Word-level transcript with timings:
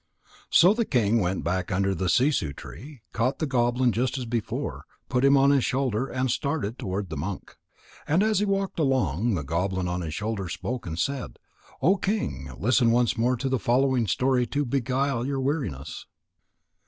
_So 0.49 0.73
the 0.73 0.83
king 0.83 1.19
went 1.19 1.43
back 1.43 1.71
under 1.71 1.93
the 1.93 2.09
sissoo 2.09 2.53
tree, 2.55 3.01
caught 3.13 3.37
the 3.37 3.45
goblin 3.45 3.91
just 3.91 4.17
as 4.17 4.25
before, 4.25 4.85
put 5.09 5.23
him 5.23 5.37
on 5.37 5.51
his 5.51 5.63
shoulder, 5.63 6.07
and 6.07 6.31
started 6.31 6.79
toward 6.79 7.09
the 7.11 7.17
monk. 7.17 7.55
And 8.07 8.23
as 8.23 8.39
he 8.39 8.45
walked 8.45 8.79
along, 8.79 9.35
the 9.35 9.43
goblin 9.43 9.87
on 9.87 10.01
his 10.01 10.15
shoulder 10.15 10.49
spoke 10.49 10.87
and 10.87 10.97
said: 10.97 11.37
"O 11.83 11.97
King, 11.97 12.49
listen 12.57 12.89
once 12.89 13.15
more 13.15 13.35
to 13.37 13.47
the 13.47 13.59
following 13.59 14.07
story 14.07 14.47
to 14.47 14.65
beguile 14.65 15.23
your 15.27 15.39
weariness." 15.39 16.07